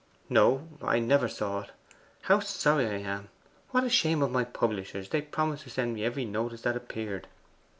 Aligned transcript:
'No, 0.29 0.67
I 0.81 0.97
never 0.97 1.27
saw 1.29 1.59
it. 1.61 1.69
How 2.23 2.39
sorry 2.39 2.87
I 2.87 2.93
am! 2.97 3.29
What 3.69 3.83
a 3.83 3.89
shame 3.91 4.23
of 4.23 4.31
my 4.31 4.43
publishers! 4.43 5.09
They 5.09 5.21
promised 5.21 5.65
to 5.65 5.69
send 5.69 5.93
me 5.93 6.03
every 6.03 6.25
notice 6.25 6.63
that 6.63 6.75
appeared. 6.75 7.27